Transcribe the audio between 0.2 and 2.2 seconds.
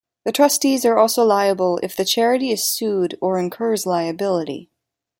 The trustees are also liable if the